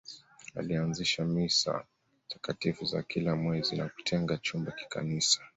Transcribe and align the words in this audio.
Alianzisha 0.55 1.25
Misa 1.25 1.85
takatifu 2.27 2.85
za 2.85 3.03
kila 3.03 3.35
mwezi 3.35 3.75
na 3.75 3.89
kutenga 3.89 4.37
chumba 4.37 4.71
kikanisa 4.71 5.41